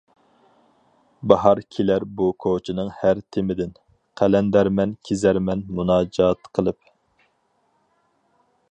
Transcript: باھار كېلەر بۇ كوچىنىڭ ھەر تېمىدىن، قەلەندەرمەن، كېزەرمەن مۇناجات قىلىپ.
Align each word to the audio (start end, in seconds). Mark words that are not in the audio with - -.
باھار 1.31 1.61
كېلەر 1.75 2.05
بۇ 2.21 2.29
كوچىنىڭ 2.45 2.89
ھەر 3.01 3.21
تېمىدىن، 3.37 3.77
قەلەندەرمەن، 4.23 4.97
كېزەرمەن 5.11 5.63
مۇناجات 5.81 6.53
قىلىپ. 6.59 6.95